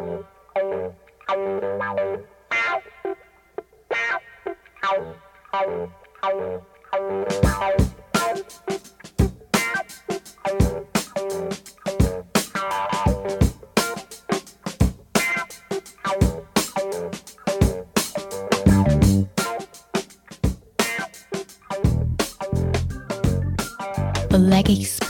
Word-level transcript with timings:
Black 0.00 0.34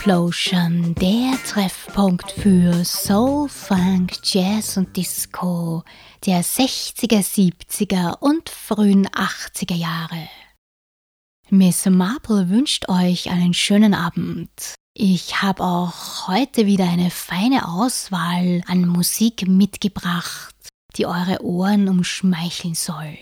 Explosion, 0.05 0.93
der 1.01 1.33
Treffpunkt 1.47 2.31
für 2.31 2.85
Soul, 2.85 3.49
Funk, 3.49 4.19
Jazz 4.21 4.77
und 4.77 4.95
Disco 4.95 5.83
der 6.27 6.43
60er, 6.43 7.23
70er 7.23 8.19
und 8.19 8.47
frühen 8.49 9.07
80er 9.07 9.73
Jahre. 9.73 10.29
Miss 11.49 11.87
Marple 11.87 12.49
wünscht 12.49 12.87
euch 12.87 13.31
einen 13.31 13.55
schönen 13.55 13.95
Abend. 13.95 14.75
Ich 14.93 15.41
habe 15.41 15.63
auch 15.63 16.27
heute 16.27 16.67
wieder 16.67 16.87
eine 16.87 17.09
feine 17.09 17.67
Auswahl 17.67 18.61
an 18.67 18.87
Musik 18.87 19.47
mitgebracht, 19.47 20.53
die 20.97 21.07
eure 21.07 21.43
Ohren 21.43 21.89
umschmeicheln 21.89 22.75
soll. 22.75 23.17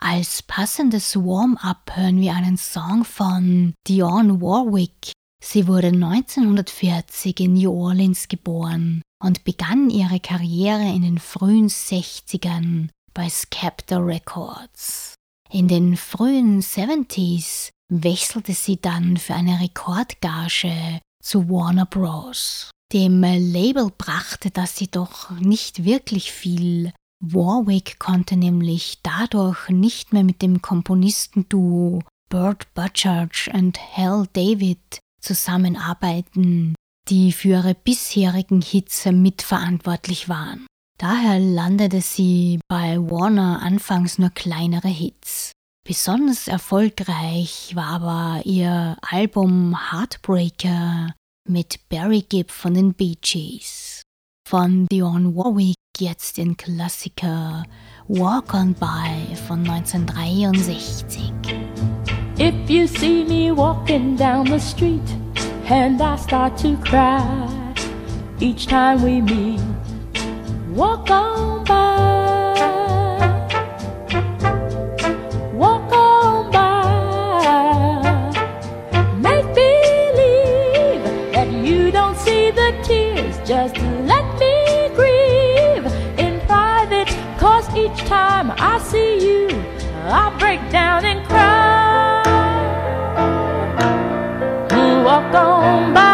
Als 0.00 0.42
passendes 0.42 1.14
Warm-up 1.14 1.90
hören 1.94 2.22
wir 2.22 2.32
einen 2.32 2.56
Song 2.56 3.04
von 3.04 3.74
Dionne 3.86 4.40
Warwick 4.40 5.12
Sie 5.44 5.66
wurde 5.66 5.88
1940 5.88 7.40
in 7.40 7.54
New 7.54 7.72
Orleans 7.72 8.28
geboren 8.28 9.02
und 9.22 9.42
begann 9.42 9.90
ihre 9.90 10.20
Karriere 10.20 10.84
in 10.94 11.02
den 11.02 11.18
frühen 11.18 11.68
60ern 11.68 12.88
bei 13.12 13.28
Skepta 13.28 13.98
Records. 13.98 15.14
In 15.50 15.66
den 15.66 15.96
frühen 15.96 16.62
70s 16.62 17.70
wechselte 17.90 18.54
sie 18.54 18.80
dann 18.80 19.16
für 19.16 19.34
eine 19.34 19.60
Rekordgage 19.60 21.00
zu 21.22 21.50
Warner 21.50 21.86
Bros. 21.86 22.70
Dem 22.92 23.22
Label 23.22 23.90
brachte 23.98 24.50
das 24.50 24.78
jedoch 24.78 25.30
nicht 25.32 25.84
wirklich 25.84 26.30
viel. 26.30 26.92
Warwick 27.20 27.98
konnte 27.98 28.36
nämlich 28.36 29.00
dadurch 29.02 29.68
nicht 29.68 30.12
mehr 30.12 30.24
mit 30.24 30.40
dem 30.40 30.62
Komponistenduo 30.62 32.00
Burt 32.28 32.72
Butchart 32.74 33.50
und 33.52 33.78
Hal 33.96 34.26
David 34.32 35.00
zusammenarbeiten, 35.22 36.74
die 37.08 37.32
für 37.32 37.48
ihre 37.48 37.74
bisherigen 37.74 38.60
Hits 38.60 39.06
mitverantwortlich 39.06 40.28
waren. 40.28 40.66
Daher 40.98 41.38
landete 41.40 42.00
sie 42.00 42.60
bei 42.68 42.98
Warner 42.98 43.60
anfangs 43.62 44.18
nur 44.18 44.30
kleinere 44.30 44.88
Hits. 44.88 45.52
Besonders 45.84 46.46
erfolgreich 46.46 47.74
war 47.74 47.88
aber 47.88 48.46
ihr 48.46 48.96
Album 49.02 49.76
Heartbreaker 49.90 51.12
mit 51.48 51.88
Barry 51.88 52.22
Gibb 52.22 52.52
von 52.52 52.74
den 52.74 52.94
Bee 52.94 53.16
Gees. 53.20 54.02
Von 54.48 54.86
Dionne 54.86 55.34
Warwick 55.34 55.74
jetzt 55.98 56.36
den 56.36 56.56
Klassiker 56.56 57.64
Walk 58.06 58.54
on 58.54 58.74
By 58.74 59.34
von 59.48 59.68
1963. 59.68 61.32
If 62.44 62.68
you 62.68 62.88
see 62.88 63.22
me 63.22 63.52
walking 63.52 64.16
down 64.16 64.46
the 64.46 64.58
street 64.58 65.08
and 65.66 66.02
I 66.02 66.16
start 66.16 66.56
to 66.58 66.76
cry 66.78 67.22
each 68.40 68.66
time 68.66 69.00
we 69.04 69.20
meet, 69.20 69.60
walk 70.70 71.08
on 71.08 71.62
by. 71.62 72.58
Walk 75.54 75.92
on 75.92 76.50
by. 76.50 78.32
Make 79.20 79.46
believe 79.54 81.04
that 81.34 81.48
you 81.48 81.92
don't 81.92 82.16
see 82.16 82.50
the 82.50 82.74
tears. 82.82 83.36
Just 83.46 83.76
let 84.10 84.26
me 84.40 84.88
grieve 84.96 85.86
in 86.18 86.40
private. 86.48 87.06
Cause 87.38 87.72
each 87.76 88.04
time 88.08 88.50
I 88.58 88.80
see 88.80 89.28
you, 89.28 89.48
I 90.06 90.36
break 90.40 90.60
down 90.72 91.04
and 91.04 91.24
cry. 91.28 91.81
Walk 95.32 95.64
on 95.64 95.94
by. 95.94 96.11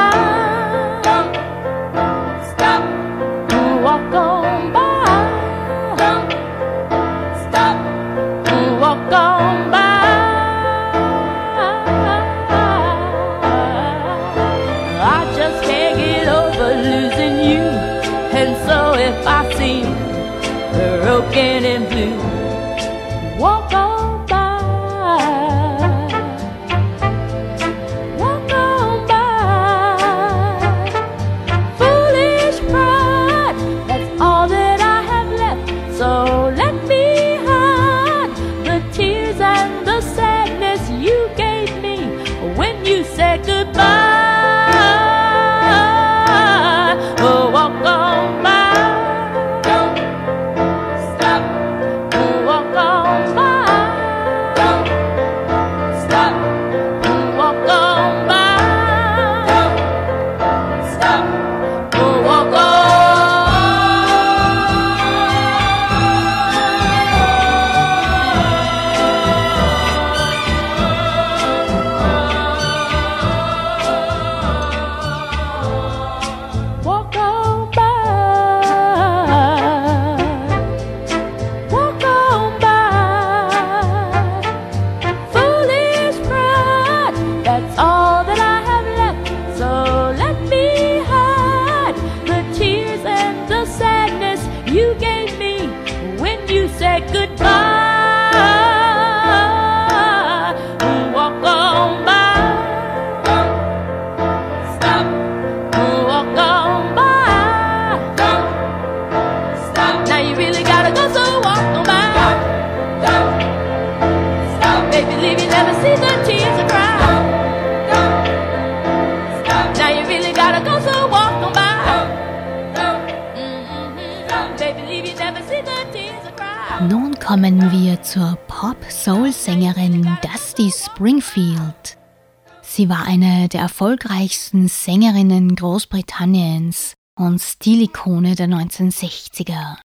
Erfolgreichsten 134.29 134.69
Sängerinnen 134.69 135.57
Großbritanniens 135.57 136.93
und 137.19 137.41
Stilikone 137.41 138.35
der 138.35 138.49
1960er. 138.49 139.79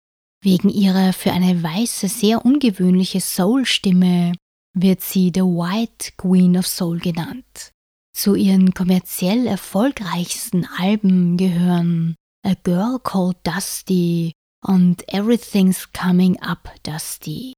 Wegen 0.44 0.68
ihrer 0.68 1.13
für 1.13 1.31
eine 1.31 1.63
Weiße 1.63 2.10
sehr 2.10 2.45
ungewöhnliche 2.45 3.22
Soul-Stimme 3.22 4.34
wird 4.78 5.00
sie 5.00 5.31
The 5.34 5.44
White 5.44 6.12
Queen 6.18 6.57
of 6.57 6.68
Soul 6.68 7.00
genannt. 7.00 7.72
Zu 8.13 8.36
ihren 8.36 8.74
kommerziell 8.74 9.48
erfolgreichsten 9.48 10.68
Alben 10.78 11.38
gehören 11.38 12.16
A 12.45 12.54
Girl 12.63 13.00
Called 13.01 13.38
Dusty 13.44 14.34
und 14.62 15.07
Everything's 15.07 15.88
Coming 15.94 16.38
Up 16.42 16.69
Dusty. 16.84 17.54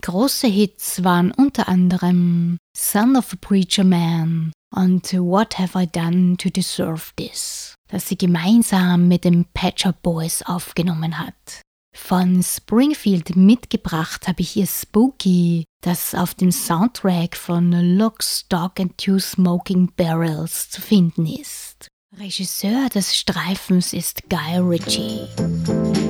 Große 0.00 0.46
Hits 0.46 1.04
waren 1.04 1.32
unter 1.32 1.68
anderem 1.68 2.56
Son 2.74 3.14
of 3.16 3.30
a 3.34 3.36
Preacher 3.38 3.84
Man 3.84 4.52
und 4.74 5.12
What 5.12 5.58
Have 5.58 5.80
I 5.80 5.86
Done 5.86 6.36
to 6.36 6.50
Deserve 6.50 7.12
This, 7.16 7.74
das 7.88 8.08
sie 8.08 8.16
gemeinsam 8.16 9.08
mit 9.08 9.24
den 9.24 9.46
Patcher 9.52 9.92
Boys 9.92 10.42
aufgenommen 10.42 11.18
hat. 11.18 11.62
Von 11.94 12.42
Springfield 12.42 13.34
mitgebracht 13.36 14.28
habe 14.28 14.42
ich 14.42 14.56
ihr 14.56 14.66
Spooky, 14.66 15.64
das 15.82 16.14
auf 16.14 16.34
dem 16.34 16.52
Soundtrack 16.52 17.36
von 17.36 17.72
Lock, 17.96 18.22
Stock 18.22 18.78
and 18.78 18.96
Two 18.96 19.18
Smoking 19.18 19.90
Barrels 19.96 20.70
zu 20.70 20.80
finden 20.80 21.26
ist. 21.26 21.88
Regisseur 22.16 22.88
des 22.88 23.16
Streifens 23.16 23.92
ist 23.92 24.28
Guy 24.28 24.58
Ritchie. 24.58 26.09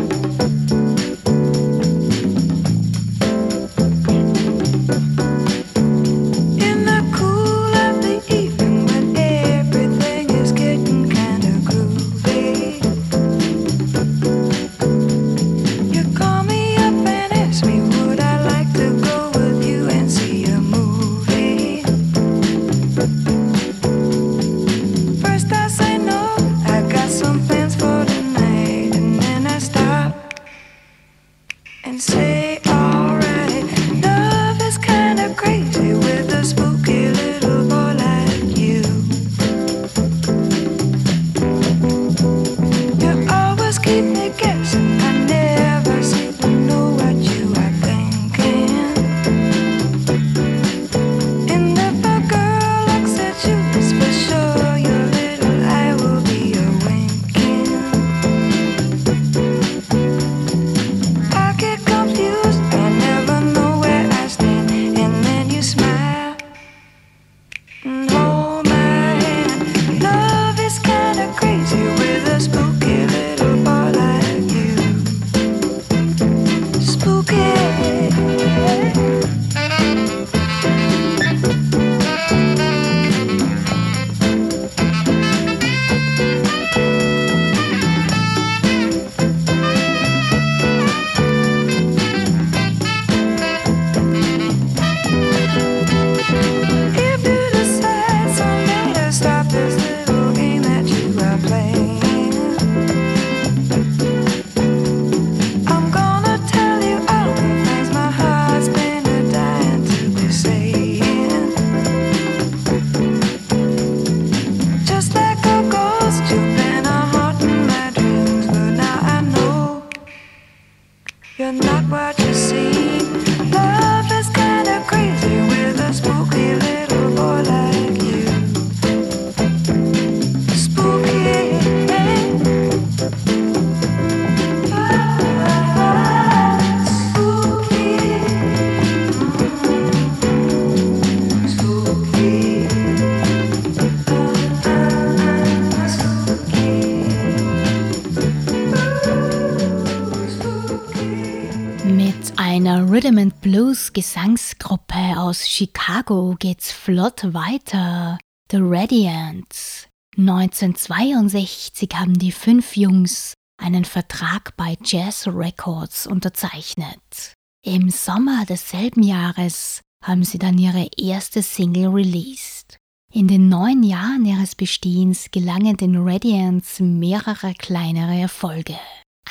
Gesangsgruppe 153.92 155.18
aus 155.18 155.48
Chicago 155.48 156.36
geht's 156.38 156.72
flott 156.72 157.34
weiter. 157.34 158.18
The 158.50 158.58
Radiants. 158.60 159.88
1962 160.16 161.90
haben 161.94 162.18
die 162.18 162.32
fünf 162.32 162.76
Jungs 162.76 163.34
einen 163.60 163.84
Vertrag 163.84 164.56
bei 164.56 164.76
Jazz 164.84 165.26
Records 165.26 166.06
unterzeichnet. 166.06 167.34
Im 167.64 167.90
Sommer 167.90 168.44
desselben 168.46 169.02
Jahres 169.02 169.82
haben 170.02 170.24
sie 170.24 170.38
dann 170.38 170.58
ihre 170.58 170.88
erste 170.96 171.42
Single 171.42 171.88
released. 171.88 172.78
In 173.12 173.28
den 173.28 173.48
neun 173.48 173.82
Jahren 173.82 174.24
ihres 174.24 174.54
Bestehens 174.54 175.30
gelangen 175.30 175.76
den 175.76 175.96
Radiants 175.96 176.80
mehrere 176.80 177.54
kleinere 177.54 178.18
Erfolge. 178.18 178.78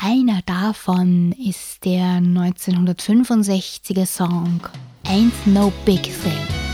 Einer 0.01 0.41
davon 0.45 1.33
ist 1.33 1.83
der 1.83 2.21
1965er 2.21 4.05
Song 4.05 4.61
Ain't 5.05 5.33
No 5.45 5.73
Big 5.83 6.03
Thing. 6.03 6.68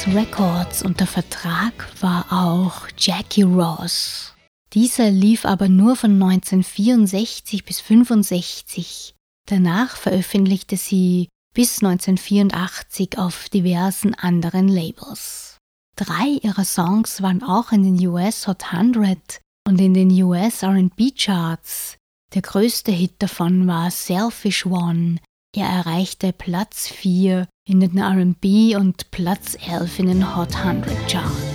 Stax 0.00 0.16
Records 0.16 0.82
unter 0.82 1.06
Vertrag 1.06 1.72
war 2.00 2.24
auch 2.30 2.88
Jackie 2.96 3.42
Ross. 3.42 4.34
Dieser 4.72 5.10
lief 5.10 5.44
aber 5.44 5.68
nur 5.68 5.94
von 5.94 6.12
1964 6.12 7.66
bis 7.66 7.80
1965. 7.80 9.14
Danach 9.46 9.96
veröffentlichte 9.96 10.78
sie 10.78 11.28
bis 11.54 11.82
1984 11.82 13.18
auf 13.18 13.50
diversen 13.50 14.14
anderen 14.14 14.68
Labels. 14.68 15.58
Drei 15.96 16.38
ihrer 16.40 16.64
Songs 16.64 17.20
waren 17.20 17.42
auch 17.42 17.70
in 17.70 17.82
den 17.82 18.06
US 18.06 18.46
Hot 18.46 18.72
100 18.72 19.40
und 19.68 19.80
in 19.82 19.92
den 19.92 20.10
US 20.22 20.64
RB 20.64 21.14
Charts. 21.14 21.98
Der 22.32 22.40
größte 22.40 22.92
Hit 22.92 23.16
davon 23.18 23.66
war 23.66 23.90
Selfish 23.90 24.64
One, 24.64 25.16
er 25.56 25.66
erreichte 25.66 26.32
Platz 26.32 26.86
4 26.86 27.48
in 27.66 27.80
den 27.80 27.98
RB 27.98 28.76
und 28.76 29.10
Platz 29.10 29.56
11 29.60 29.98
in 29.98 30.06
den 30.06 30.36
Hot 30.36 30.54
100 30.54 31.08
Charts. 31.08 31.49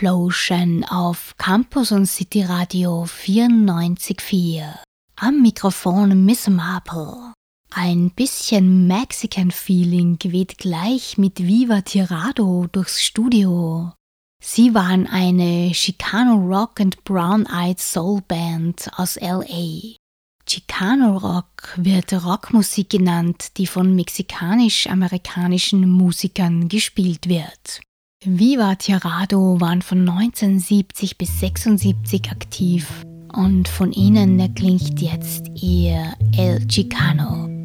Explosion 0.00 0.82
auf 0.84 1.34
Campus 1.36 1.92
und 1.92 2.06
City 2.06 2.42
Radio 2.42 3.04
94.4. 3.04 4.76
Am 5.16 5.42
Mikrofon 5.42 6.24
Miss 6.24 6.48
Marple. 6.48 7.34
Ein 7.70 8.10
bisschen 8.12 8.86
Mexican 8.86 9.50
Feeling 9.50 10.16
weht 10.22 10.56
gleich 10.56 11.18
mit 11.18 11.46
Viva 11.46 11.82
Tirado 11.82 12.66
durchs 12.72 13.02
Studio. 13.02 13.92
Sie 14.42 14.72
waren 14.72 15.06
eine 15.06 15.70
Chicano 15.72 16.36
Rock 16.36 16.80
and 16.80 17.04
Brown 17.04 17.44
Eyed 17.44 17.78
Soul 17.78 18.22
Band 18.26 18.88
aus 18.96 19.20
LA. 19.20 19.96
Chicano 20.46 21.18
Rock 21.18 21.74
wird 21.76 22.10
Rockmusik 22.14 22.88
genannt, 22.88 23.58
die 23.58 23.66
von 23.66 23.94
mexikanisch-amerikanischen 23.94 25.86
Musikern 25.86 26.70
gespielt 26.70 27.28
wird. 27.28 27.82
Viva 28.22 28.74
Tirado 28.74 29.58
waren 29.62 29.80
von 29.80 30.06
1970 30.06 31.16
bis 31.16 31.40
76 31.40 32.30
aktiv 32.30 32.86
und 33.32 33.66
von 33.66 33.92
ihnen 33.92 34.54
klingt 34.54 35.00
jetzt 35.00 35.46
ihr 35.54 36.12
El 36.36 36.68
Chicano. 36.68 37.59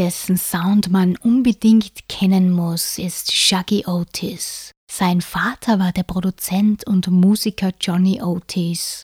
Dessen 0.00 0.38
Sound 0.38 0.90
man 0.90 1.14
unbedingt 1.18 2.08
kennen 2.08 2.50
muss, 2.50 2.96
ist 2.96 3.32
Shaggy 3.32 3.84
Otis. 3.86 4.72
Sein 4.90 5.20
Vater 5.20 5.78
war 5.78 5.92
der 5.92 6.04
Produzent 6.04 6.86
und 6.86 7.08
Musiker 7.08 7.72
Johnny 7.78 8.22
Otis. 8.22 9.02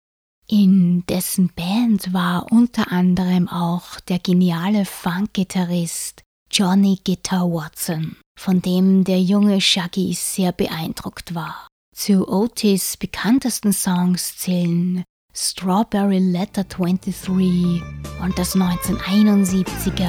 In 0.48 1.04
dessen 1.06 1.52
Band 1.54 2.14
war 2.14 2.50
unter 2.50 2.90
anderem 2.90 3.46
auch 3.46 4.00
der 4.08 4.20
geniale 4.20 4.86
Funkgitarrist 4.86 6.22
Johnny 6.50 6.98
Guitar 7.04 7.44
Watson, 7.52 8.16
von 8.38 8.62
dem 8.62 9.04
der 9.04 9.20
junge 9.20 9.60
Shaggy 9.60 10.14
sehr 10.14 10.52
beeindruckt 10.52 11.34
war. 11.34 11.68
Zu 11.94 12.26
Otis 12.26 12.96
bekanntesten 12.96 13.74
Songs 13.74 14.38
zählen 14.38 15.04
Strawberry 15.38 16.18
Letter 16.18 16.64
23 16.64 17.82
und 18.22 18.38
das 18.38 18.56
1971er 18.56 20.08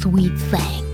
Sweet 0.00 0.32
Thing. 0.50 0.85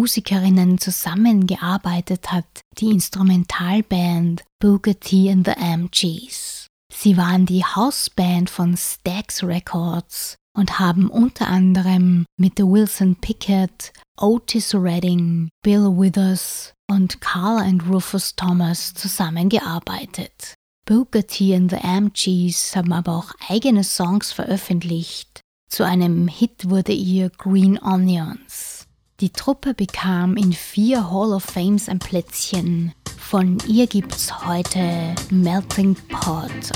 Musikerinnen 0.00 0.78
zusammengearbeitet 0.78 2.32
hat 2.32 2.46
die 2.78 2.86
Instrumentalband 2.86 4.42
Booker 4.58 4.98
T 4.98 5.30
and 5.30 5.46
the 5.46 5.52
MGs. 5.52 6.68
Sie 6.90 7.18
waren 7.18 7.44
die 7.44 7.62
Hausband 7.62 8.48
von 8.48 8.78
Stax 8.78 9.44
Records 9.44 10.38
und 10.56 10.78
haben 10.78 11.10
unter 11.10 11.48
anderem 11.48 12.24
mit 12.38 12.58
Wilson 12.58 13.16
Pickett, 13.16 13.92
Otis 14.18 14.74
Redding, 14.74 15.50
Bill 15.62 15.94
Withers 15.94 16.72
und 16.90 17.20
Carla 17.20 17.60
and 17.60 17.86
Rufus 17.86 18.34
Thomas 18.34 18.94
zusammengearbeitet. 18.94 20.54
Booker 20.86 21.26
T 21.26 21.54
and 21.54 21.70
the 21.70 21.76
MGs 21.76 22.74
haben 22.74 22.94
aber 22.94 23.18
auch 23.18 23.32
eigene 23.50 23.84
Songs 23.84 24.32
veröffentlicht. 24.32 25.42
Zu 25.68 25.84
einem 25.84 26.26
Hit 26.26 26.70
wurde 26.70 26.92
ihr 26.92 27.28
Green 27.28 27.78
Onions. 27.78 28.79
Die 29.20 29.28
Truppe 29.28 29.74
bekam 29.74 30.38
in 30.38 30.54
vier 30.54 31.10
Hall 31.10 31.34
of 31.34 31.44
Fames 31.44 31.90
ein 31.90 31.98
Plätzchen. 31.98 32.94
Von 33.18 33.58
ihr 33.68 33.86
gibt's 33.86 34.46
heute 34.46 35.14
Melting 35.28 35.94
Pot. 36.08 36.72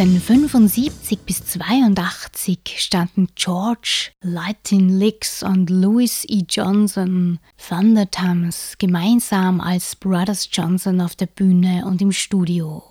1975 0.00 1.18
bis 1.26 1.44
82 1.44 2.60
standen 2.78 3.28
George 3.34 4.12
Lightin 4.24 4.98
Licks 4.98 5.42
und 5.42 5.68
Louis 5.68 6.24
E. 6.26 6.42
Johnson 6.48 7.38
Thunder 7.58 8.10
Thames 8.10 8.76
gemeinsam 8.78 9.60
als 9.60 9.94
Brothers 9.96 10.48
Johnson 10.50 11.02
auf 11.02 11.16
der 11.16 11.26
Bühne 11.26 11.84
und 11.84 12.00
im 12.00 12.12
Studio. 12.12 12.88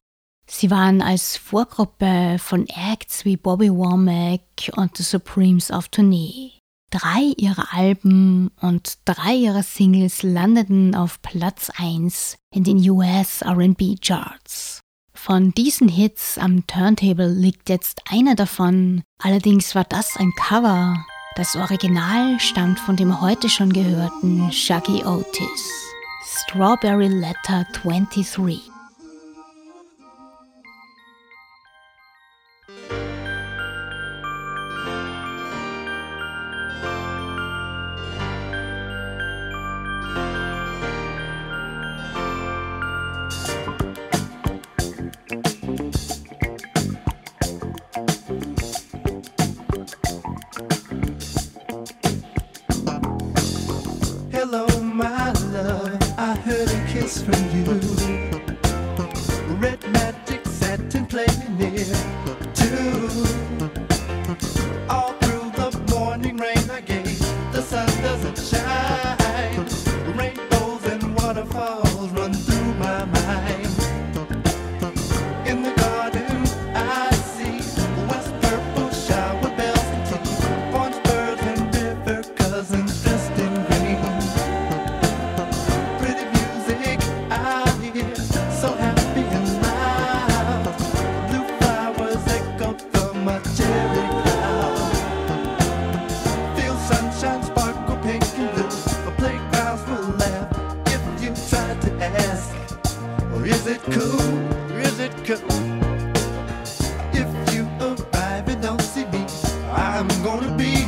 Sie 0.47 0.69
waren 0.69 1.01
als 1.01 1.35
Vorgruppe 1.35 2.37
von 2.37 2.67
Acts 2.67 3.25
wie 3.25 3.37
Bobby 3.37 3.71
Womack 3.71 4.71
und 4.75 4.95
The 4.95 5.01
Supremes 5.01 5.71
auf 5.71 5.87
Tournee. 5.87 6.51
Drei 6.91 7.33
ihrer 7.37 7.73
Alben 7.73 8.51
und 8.61 8.99
drei 9.05 9.33
ihrer 9.33 9.63
Singles 9.63 10.21
landeten 10.21 10.93
auf 10.93 11.23
Platz 11.23 11.71
1 11.75 12.37
in 12.53 12.63
den 12.63 12.87
US 12.87 13.41
RB 13.43 13.99
Charts. 13.99 14.81
Von 15.21 15.51
diesen 15.51 15.89
Hits 15.89 16.37
am 16.37 16.65
Turntable 16.65 17.27
liegt 17.27 17.69
jetzt 17.69 18.01
einer 18.09 18.35
davon, 18.35 19.03
allerdings 19.21 19.75
war 19.75 19.83
das 19.83 20.15
ein 20.15 20.31
Cover. 20.39 21.05
Das 21.35 21.57
Original 21.57 22.39
stammt 22.39 22.79
von 22.79 22.95
dem 22.95 23.19
heute 23.19 23.49
schon 23.49 23.71
gehörten 23.71 24.49
Shaggy 24.51 25.03
Otis. 25.03 25.93
Strawberry 26.25 27.09
Letter 27.09 27.67
23. 27.73 28.71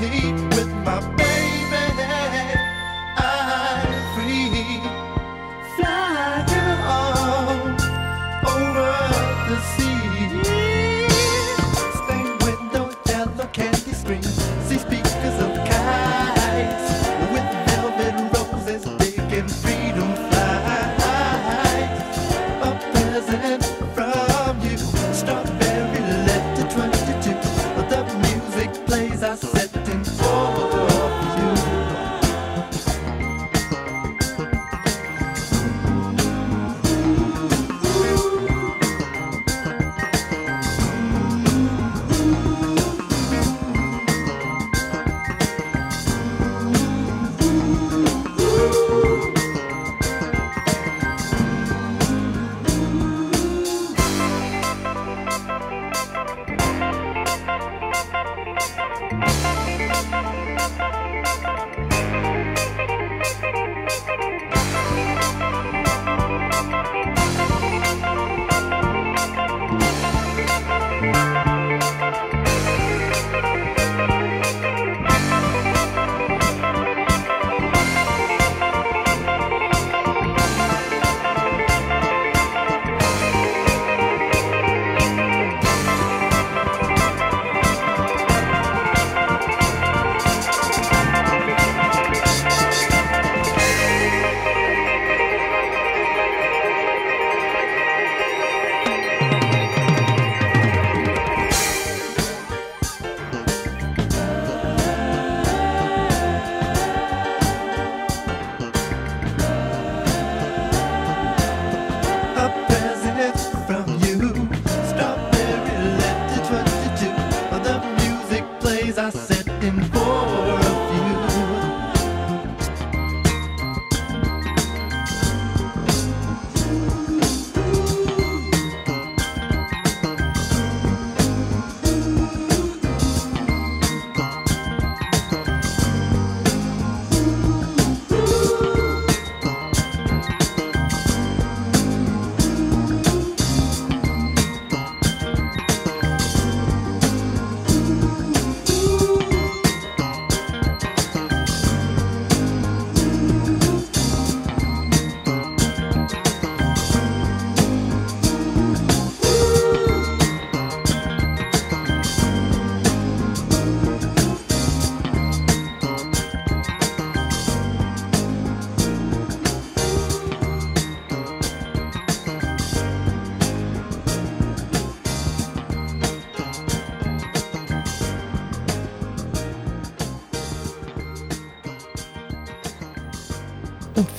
sleep 0.01 0.35
with 0.55 0.73
my 0.83 1.20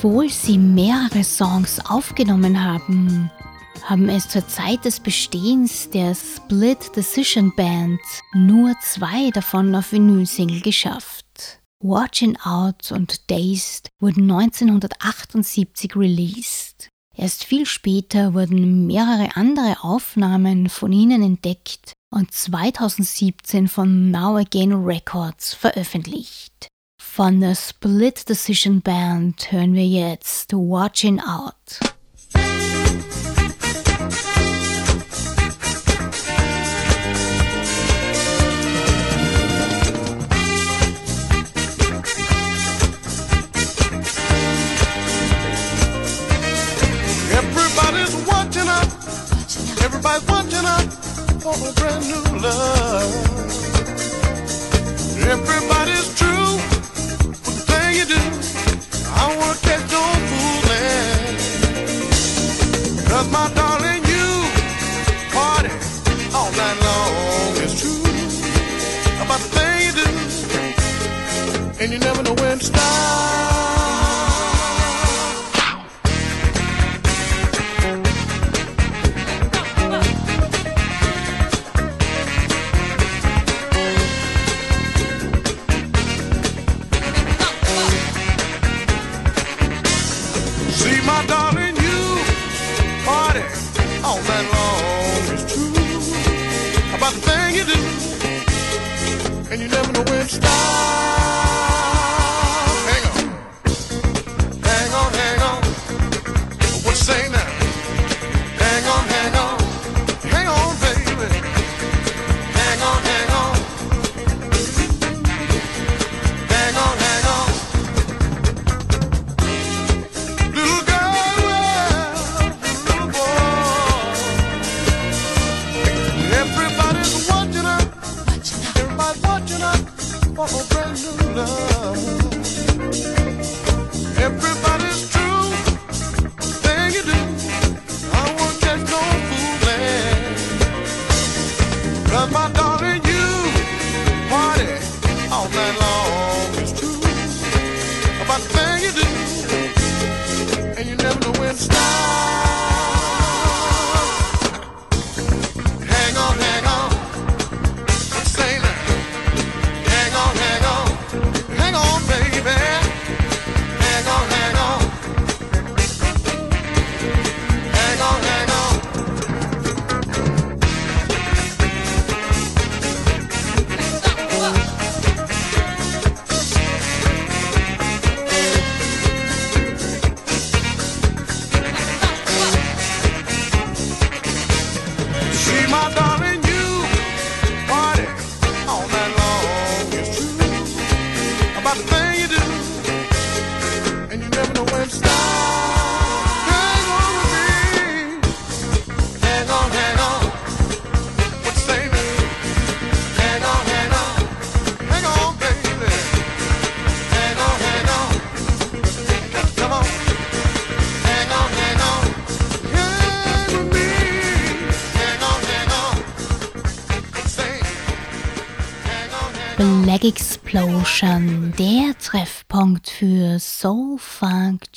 Obwohl 0.03 0.27
sie 0.27 0.57
mehrere 0.57 1.23
Songs 1.23 1.79
aufgenommen 1.79 2.61
haben, 2.61 3.31
haben 3.83 4.09
es 4.09 4.27
zur 4.27 4.45
Zeit 4.45 4.83
des 4.83 4.99
Bestehens 4.99 5.89
der 5.91 6.13
Split 6.13 6.93
Decision 6.93 7.55
Band 7.55 8.01
nur 8.33 8.75
zwei 8.81 9.29
davon 9.29 9.73
auf 9.73 9.93
Vinyl-Single 9.93 10.59
geschafft. 10.59 11.61
Watching 11.81 12.35
Out 12.43 12.91
und 12.91 13.31
Dazed 13.31 13.87
wurden 14.01 14.29
1978 14.29 15.95
released. 15.95 16.89
Erst 17.15 17.45
viel 17.45 17.65
später 17.65 18.33
wurden 18.33 18.85
mehrere 18.85 19.37
andere 19.37 19.85
Aufnahmen 19.85 20.67
von 20.67 20.91
ihnen 20.91 21.23
entdeckt 21.23 21.93
und 22.13 22.29
2017 22.29 23.69
von 23.69 24.11
Now 24.11 24.35
Again 24.35 24.73
Records 24.73 25.53
veröffentlicht. 25.53 26.67
Von 27.15 27.41
der 27.41 27.53
Split 27.53 28.27
Decision 28.27 28.81
Band 28.81 29.51
hören 29.51 29.75
wir 29.75 29.85
jetzt 29.85 30.51
Watching 30.51 31.19
Out. 31.19 31.92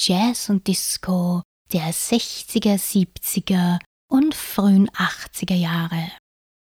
Jazz 0.07 0.51
und 0.51 0.69
Disco 0.69 1.43
der 1.73 1.93
60er, 1.93 2.77
70er 2.77 3.81
und 4.09 4.37
frühen 4.37 4.89
80er 4.91 5.57
Jahre. 5.57 6.13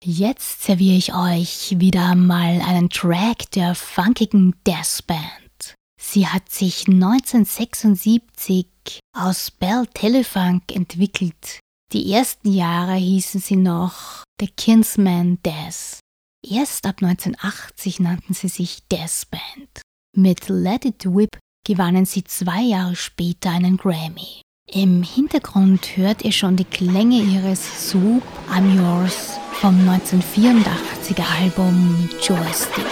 Jetzt 0.02 0.64
serviere 0.64 0.96
ich 0.96 1.14
euch 1.14 1.78
wieder 1.78 2.16
mal 2.16 2.60
einen 2.60 2.90
Track 2.90 3.48
der 3.52 3.76
funkigen 3.76 4.56
Death 4.66 5.06
Band. 5.06 5.76
Sie 6.00 6.26
hat 6.26 6.50
sich 6.50 6.88
1976 6.88 8.98
aus 9.16 9.52
Bell 9.52 9.86
Telefunk 9.94 10.74
entwickelt. 10.74 11.60
Die 11.92 12.12
ersten 12.12 12.52
Jahre 12.52 12.96
hießen 12.96 13.40
sie 13.40 13.54
noch 13.54 14.24
The 14.40 14.48
Kinsman 14.48 15.38
Death. 15.44 16.00
Erst 16.44 16.84
ab 16.84 16.96
1980 17.00 18.00
nannten 18.00 18.34
sie 18.34 18.48
sich 18.48 18.88
Death 18.88 19.30
Band. 19.30 19.82
Mit 20.16 20.48
Let 20.48 20.84
It 20.84 21.06
Whip 21.06 21.38
gewannen 21.66 22.06
sie 22.06 22.22
zwei 22.22 22.62
Jahre 22.62 22.94
später 22.94 23.50
einen 23.50 23.76
Grammy. 23.76 24.40
Im 24.70 25.02
Hintergrund 25.02 25.96
hört 25.96 26.24
ihr 26.24 26.32
schon 26.32 26.56
die 26.56 26.64
Klänge 26.64 27.20
ihres 27.22 27.88
Swoop 27.88 28.22
I'm 28.48 28.76
Yours 28.76 29.38
vom 29.52 29.76
1984er 29.88 31.24
Album 31.42 32.08
Joystick. 32.22 32.84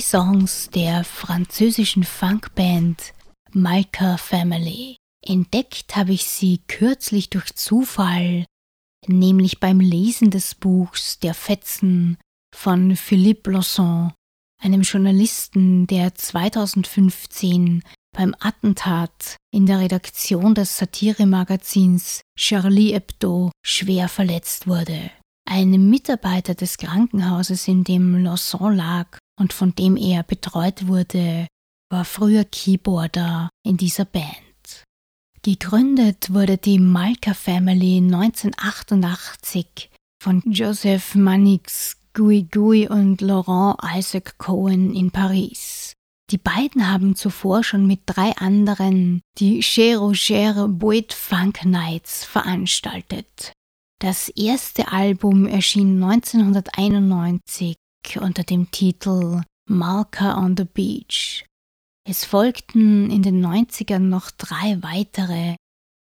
Songs 0.00 0.70
der 0.70 1.04
französischen 1.04 2.04
Funkband 2.04 3.12
Malka 3.52 4.16
Family. 4.16 4.96
Entdeckt 5.24 5.96
habe 5.96 6.12
ich 6.12 6.24
sie 6.24 6.60
kürzlich 6.66 7.30
durch 7.30 7.54
Zufall, 7.54 8.46
nämlich 9.06 9.60
beim 9.60 9.80
Lesen 9.80 10.30
des 10.30 10.54
Buchs 10.54 11.18
Der 11.18 11.34
Fetzen 11.34 12.18
von 12.54 12.96
Philippe 12.96 13.50
Lawson, 13.50 14.12
einem 14.62 14.82
Journalisten, 14.82 15.86
der 15.86 16.14
2015 16.14 17.82
beim 18.16 18.34
Attentat 18.40 19.36
in 19.52 19.66
der 19.66 19.80
Redaktion 19.80 20.54
des 20.54 20.76
Satiremagazins 20.76 22.22
Charlie 22.36 22.92
Hebdo 22.92 23.50
schwer 23.64 24.08
verletzt 24.08 24.66
wurde. 24.66 25.10
Ein 25.48 25.90
Mitarbeiter 25.90 26.54
des 26.54 26.78
Krankenhauses, 26.78 27.68
in 27.68 27.84
dem 27.84 28.22
Lawson 28.22 28.76
lag 28.76 29.18
und 29.38 29.52
von 29.52 29.74
dem 29.74 29.96
er 29.96 30.22
betreut 30.22 30.86
wurde, 30.86 31.46
war 31.90 32.04
früher 32.04 32.44
Keyboarder 32.44 33.50
in 33.64 33.76
dieser 33.76 34.04
Band. 34.04 34.84
Gegründet 35.42 36.32
wurde 36.32 36.58
die 36.58 36.78
Malka 36.78 37.34
Family 37.34 37.96
1988 37.96 39.90
von 40.22 40.42
Joseph 40.46 41.14
Mannix 41.14 41.96
Gui 42.12 42.42
Gui 42.42 42.86
und 42.88 43.20
Laurent 43.20 43.78
Isaac 43.96 44.36
Cohen 44.38 44.94
in 44.94 45.10
Paris. 45.10 45.94
Die 46.30 46.38
beiden 46.38 46.88
haben 46.88 47.16
zuvor 47.16 47.64
schon 47.64 47.86
mit 47.86 48.00
drei 48.06 48.36
anderen 48.36 49.20
die 49.38 49.62
Chez 49.62 49.96
Roger 49.96 50.68
Boit 50.68 51.12
Funk 51.12 51.64
Nights 51.64 52.24
veranstaltet. 52.24 53.52
Das 54.02 54.30
erste 54.30 54.92
Album 54.92 55.46
erschien 55.46 56.02
1991 56.02 57.76
unter 58.18 58.44
dem 58.44 58.70
Titel 58.70 59.42
Malka 59.68 60.38
on 60.38 60.56
the 60.56 60.64
Beach. 60.64 61.44
Es 62.08 62.24
folgten 62.24 63.10
in 63.10 63.22
den 63.22 63.44
90ern 63.44 63.98
noch 63.98 64.30
drei 64.30 64.82
weitere. 64.82 65.54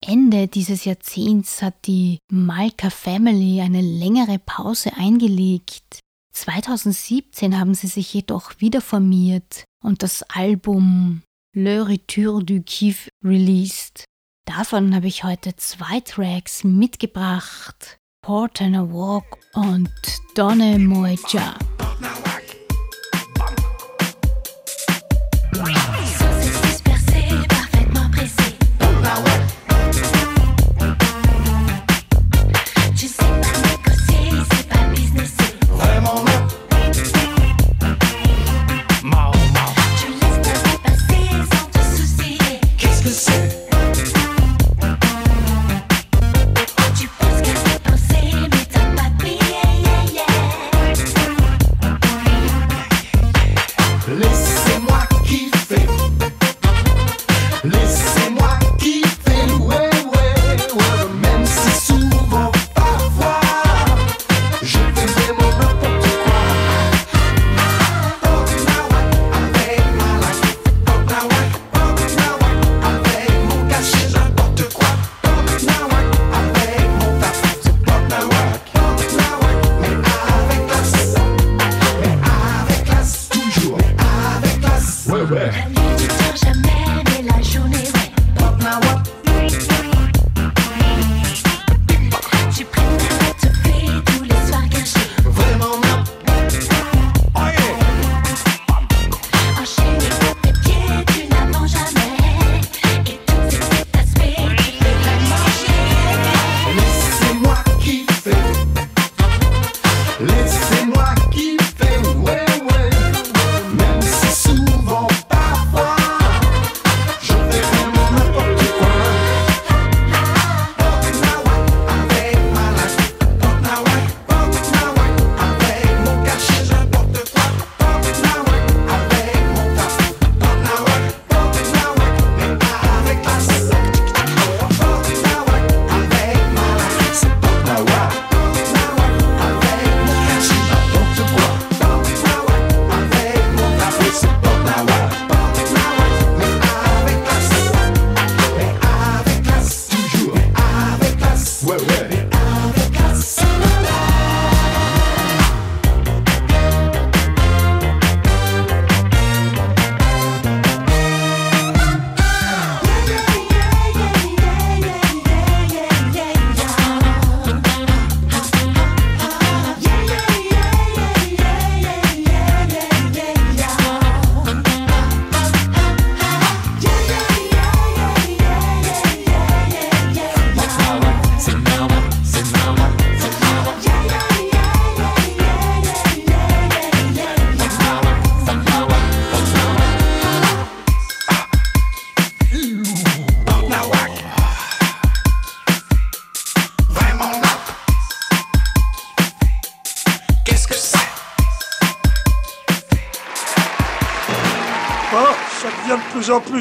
Ende 0.01 0.47
dieses 0.47 0.85
Jahrzehnts 0.85 1.61
hat 1.61 1.85
die 1.85 2.19
Malka 2.31 2.89
Family 2.89 3.59
eine 3.59 3.81
längere 3.81 4.39
Pause 4.39 4.93
eingelegt. 4.95 5.99
2017 6.33 7.59
haben 7.59 7.75
sie 7.75 7.87
sich 7.87 8.13
jedoch 8.13 8.61
wieder 8.61 8.79
formiert 8.79 9.65
und 9.83 10.01
das 10.01 10.23
Album 10.23 11.23
Le 11.53 11.85
Retour 11.85 12.41
du 12.41 12.61
Kiff 12.61 13.09
released. 13.21 14.05
Davon 14.45 14.95
habe 14.95 15.07
ich 15.07 15.23
heute 15.23 15.55
zwei 15.55 15.99
Tracks 16.01 16.63
mitgebracht. 16.63 17.99
Port 18.21 18.61
and 18.61 18.75
a 18.75 18.81
Walk 18.81 19.37
und 19.53 19.89
Donne 20.35 20.77
Moeja. 20.79 21.55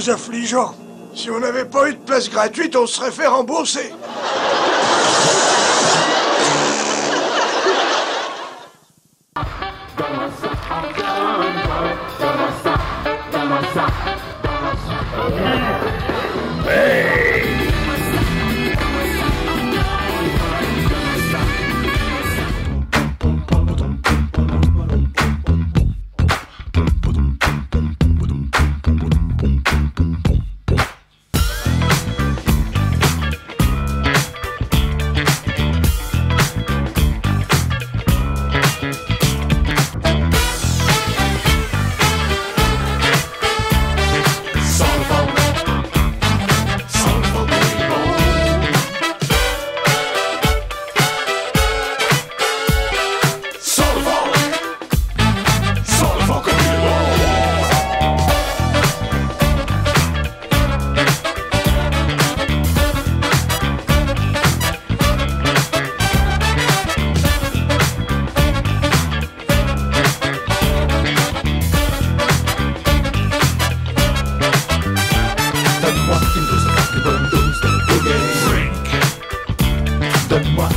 Affligeant. 0.08 0.74
Si 1.14 1.30
on 1.30 1.40
n'avait 1.40 1.64
pas 1.64 1.88
eu 1.88 1.94
de 1.94 1.98
place 1.98 2.30
gratuite, 2.30 2.76
on 2.76 2.86
se 2.86 2.94
serait 2.94 3.10
fait 3.10 3.26
rembourser. 3.26 3.92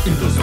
Entonces 0.05 0.42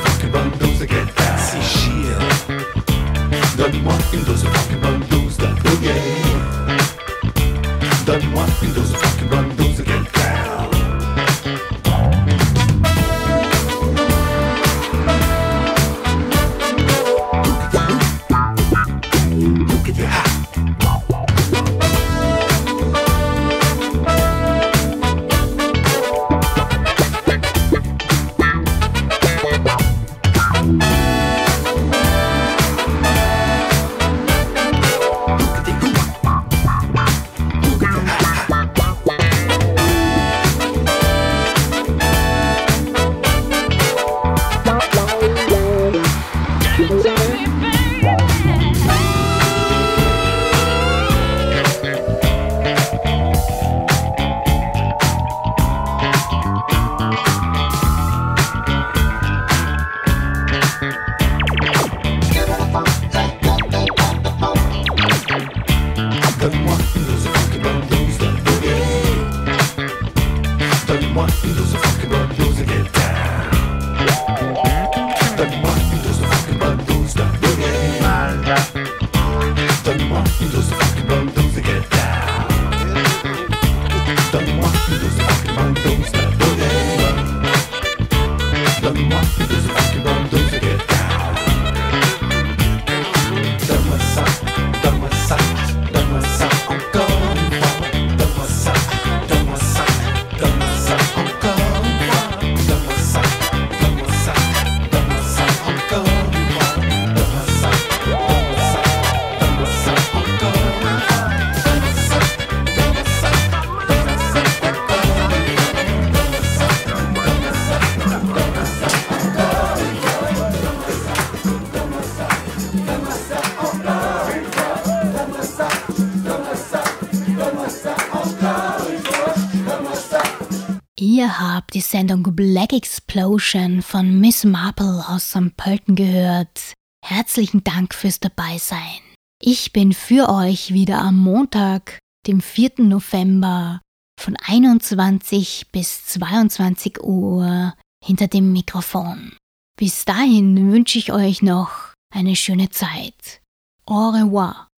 die 131.80 131.86
Sendung 131.86 132.22
Black 132.36 132.74
Explosion 132.74 133.80
von 133.80 134.20
Miss 134.20 134.44
Marple 134.44 135.02
aus 135.08 135.30
St. 135.30 135.56
Pölten 135.56 135.94
gehört. 135.94 136.74
Herzlichen 137.02 137.64
Dank 137.64 137.94
fürs 137.94 138.20
Dabeisein. 138.20 139.00
Ich 139.40 139.72
bin 139.72 139.94
für 139.94 140.28
euch 140.28 140.74
wieder 140.74 141.00
am 141.00 141.16
Montag, 141.16 141.98
dem 142.26 142.42
4. 142.42 142.72
November 142.80 143.80
von 144.20 144.36
21 144.36 145.68
bis 145.72 146.04
22 146.04 147.02
Uhr 147.02 147.72
hinter 148.04 148.28
dem 148.28 148.52
Mikrofon. 148.52 149.34
Bis 149.78 150.04
dahin 150.04 150.70
wünsche 150.70 150.98
ich 150.98 151.14
euch 151.14 151.40
noch 151.40 151.94
eine 152.14 152.36
schöne 152.36 152.68
Zeit. 152.68 153.40
Au 153.86 154.10
revoir. 154.10 154.68